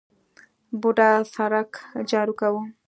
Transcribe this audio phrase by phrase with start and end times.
[0.79, 1.71] بوډا سرک
[2.09, 2.63] جارو کاوه.